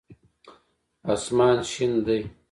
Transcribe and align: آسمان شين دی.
آسمان 1.13 1.57
شين 1.71 1.93
دی. 2.05 2.21